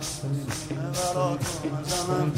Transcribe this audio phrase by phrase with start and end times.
[0.00, 2.32] سینه برا تو نزنم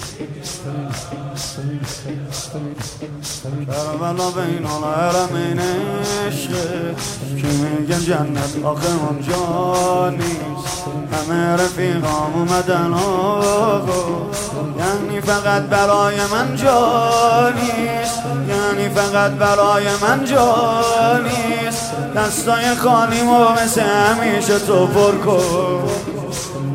[3.67, 6.95] کربلا بین الحرمین عشقه
[7.37, 14.31] که میگن جنت آخه اونجا نیست همه رفیقام اومدن آقا
[14.79, 20.83] یعنی فقط برای من جا نیست یعنی فقط برای من جا
[21.23, 25.83] نیست دستای خانیمو مثل همیشه تو پر کن.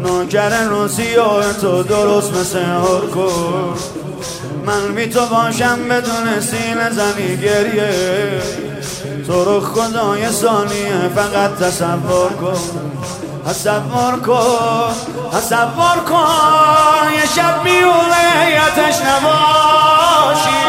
[0.03, 3.73] نوکر روسی و تو درست مثل هر کن.
[4.65, 8.41] من بی تو باشم بدون سینه زنی گریه.
[9.27, 12.59] تو رو خدای ثانیه فقط تصور کن.
[13.47, 14.95] تصور کن
[15.31, 20.61] تصور کن یه شب میونه یتش نباشی.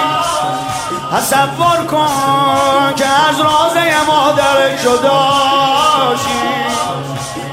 [1.13, 6.43] تصور کن که از رازه مادر جداشی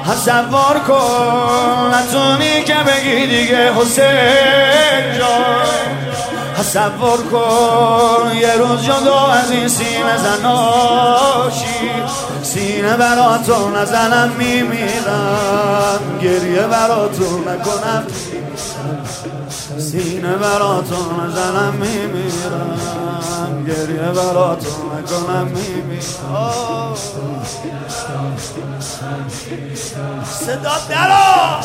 [0.10, 5.60] تصور کن نتونی که بگی دیگه حسین جان.
[6.58, 11.92] تصور کن یه روز جدا از این سینه زناشی.
[12.54, 16.00] سینه برا تو نزنم میمیرم.
[16.22, 18.04] گریه برا تو نکنم.
[19.78, 23.66] سینه برا تو نزنم میمیرم.
[23.68, 26.96] گریه برا تو نکنم میمیرم.
[30.40, 31.62] صدا درا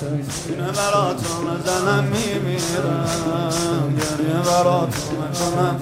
[0.00, 5.80] سینه برا تو نزنم میمیرم گریه برا تو نکنم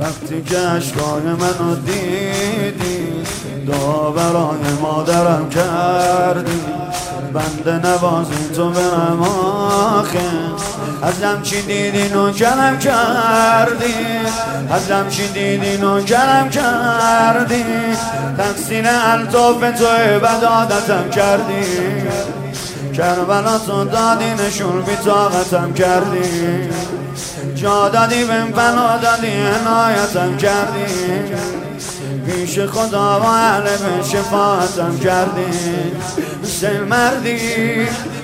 [0.00, 3.06] وقتی که عشقای منو دیدی
[3.66, 6.60] دعا برای مادرم کردی.
[7.32, 10.18] بنده نوازی تو برم آخه.
[11.02, 13.94] ازم چی دیدی نوکرم کردی.
[14.70, 17.64] ازم چی دیدی نوکرم کردی.
[18.38, 21.62] تقصیر الطاف تو عبادتم کردی.
[22.96, 26.68] کربلا دادی نشون بی طاقتم کردی
[27.54, 30.86] جا دادی بهم فنا دادی عنایتم کردی
[32.26, 35.58] پیش خدا و اهل به شفاعتم کردی.
[36.42, 37.38] مثل مردی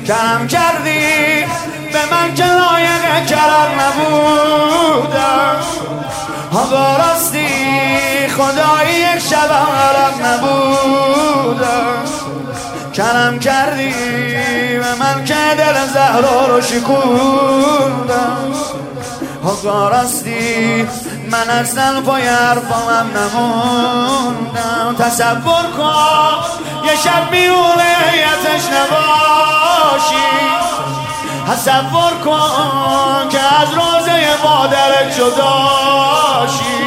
[0.08, 1.44] کرم کردی.
[1.92, 5.56] به من که لایق کرم نبودم
[6.52, 7.48] ها راستی
[8.36, 12.04] خدایی یک شبم عرب نبودم
[12.92, 14.31] کرم کردی.
[15.00, 18.52] من که دل زهرا رو شکوندم.
[19.44, 20.86] ها راستی
[21.30, 24.96] من از دل پای حرفامم نموندم.
[24.98, 26.34] تصور کن
[26.84, 30.32] یه شب میونه یتش نباشی.
[31.48, 36.82] تصور کن که از روزه مادرت جداشی.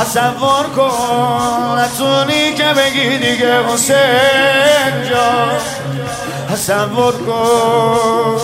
[0.00, 5.83] تصور کن نتونی که بگی دیگه حسین جان.
[6.54, 8.38] تصور کن.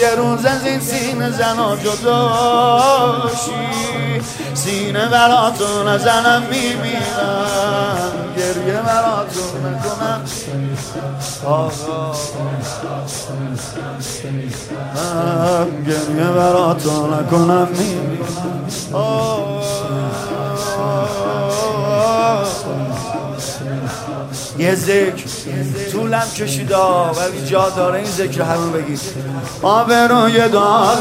[0.00, 4.20] یه روز از این سینه زنا جدا شی
[4.54, 8.10] سینه براتون نزنم می‌بینم.
[8.36, 10.22] گریه براتون نکنم
[11.44, 12.14] آقا
[14.94, 19.60] من گریه براتون نکنم می‌بینم آقا
[24.60, 25.24] یه ذکر
[25.92, 29.00] طولم کشیدا ولی جا داره این ذکر همون بگید
[29.62, 31.00] آبروی دارم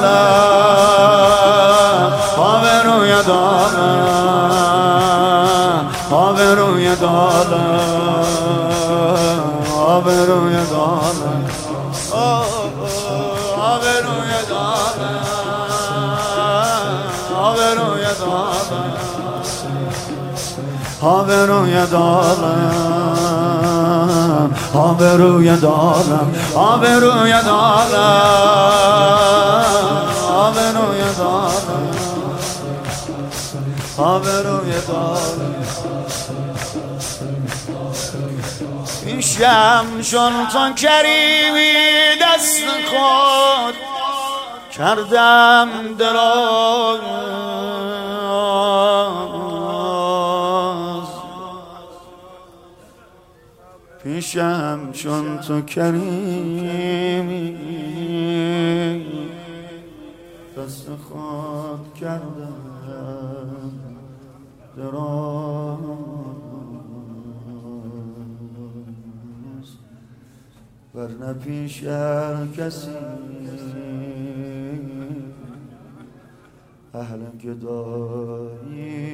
[2.38, 4.19] آبروی دارم
[6.12, 7.90] آبروی دارم
[9.74, 11.46] آبروی دارم
[13.58, 15.25] آبروی دارم
[17.36, 19.19] آبروی دارم
[21.02, 23.09] آبروی دارم
[24.74, 28.40] آبروی دارم آبروی دارم
[30.30, 31.92] آبروی دارم
[33.98, 35.69] آبروی دارم
[40.01, 41.74] چون تو کریمی
[42.22, 43.75] دست خود
[44.78, 45.69] کردم
[46.00, 47.00] دراز
[54.19, 57.56] پیشم چون تو کریمی.
[60.57, 63.71] دست خود کردم
[64.77, 65.77] دراز.
[70.95, 72.89] ورنه پیش هر کسی.
[76.94, 79.10] اهل گدایی.